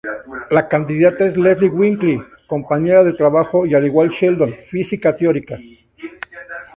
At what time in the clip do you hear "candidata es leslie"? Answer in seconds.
0.67-1.69